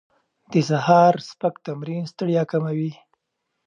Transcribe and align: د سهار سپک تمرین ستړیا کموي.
د 0.51 0.53
سهار 0.69 1.13
سپک 1.29 1.55
تمرین 1.65 2.03
ستړیا 2.11 2.43
کموي. 2.51 2.91